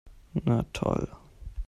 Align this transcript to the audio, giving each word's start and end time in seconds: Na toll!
Na 0.45 0.63
toll! 0.71 1.05